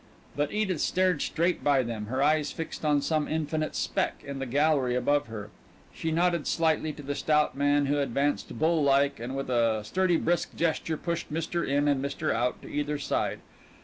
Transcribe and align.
But 0.35 0.51
Edith 0.51 0.81
stared 0.81 1.21
straight 1.21 1.63
by 1.63 1.83
them, 1.83 2.07
her 2.07 2.23
eyes 2.23 2.51
fixed 2.51 2.83
on 2.83 3.03
some 3.03 3.27
infinite 3.27 3.75
speck 3.75 4.23
in 4.25 4.39
the 4.39 4.47
gallery 4.47 4.95
above 4.95 5.27
her. 5.27 5.51
She 5.93 6.09
nodded 6.11 6.47
slightly 6.47 6.91
to 6.93 7.03
the 7.03 7.13
stout 7.13 7.55
man, 7.55 7.85
who 7.85 7.99
advanced 7.99 8.57
bull 8.57 8.81
like 8.81 9.19
and 9.19 9.35
with 9.35 9.51
a 9.51 9.83
sturdy 9.83 10.17
brisk 10.17 10.55
gesture 10.55 10.97
pushed 10.97 11.31
Mr. 11.31 11.63
In 11.67 11.87
and 11.87 12.03
Mr. 12.03 12.33
Out 12.33 12.63
to 12.63 12.67
either 12.67 12.97
side. 12.97 13.41